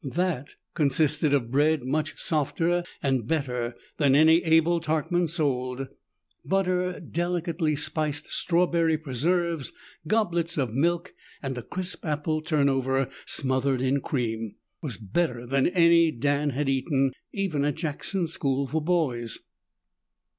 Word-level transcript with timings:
That, 0.03 0.55
consisting 0.73 1.31
of 1.31 1.51
bread 1.51 1.83
much 1.83 2.19
softer 2.19 2.83
and 3.03 3.27
better 3.27 3.75
than 3.97 4.15
any 4.15 4.43
Abel 4.43 4.79
Tarkman 4.79 5.27
sold, 5.29 5.89
butter, 6.43 6.99
delicately 6.99 7.75
spiced 7.75 8.31
strawberry 8.31 8.97
preserves, 8.97 9.71
goblets 10.07 10.57
of 10.57 10.73
milk, 10.73 11.13
and 11.43 11.55
a 11.55 11.61
crisp 11.61 12.03
apple 12.03 12.41
turnover 12.41 13.11
smothered 13.27 13.79
in 13.79 14.01
cream, 14.01 14.55
was 14.81 14.97
better 14.97 15.45
than 15.45 15.67
any 15.67 16.09
Dan 16.09 16.49
had 16.49 16.67
eaten, 16.67 17.11
even 17.31 17.63
at 17.63 17.75
the 17.75 17.81
Jackson 17.81 18.27
School 18.27 18.65
for 18.65 18.81
Boys. 18.81 19.37